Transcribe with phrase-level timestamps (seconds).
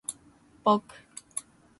[0.63, 0.95] ぼく